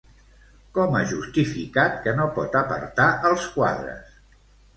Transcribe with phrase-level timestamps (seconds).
[0.77, 4.19] Com ha justificat que no pot apartar els quadres?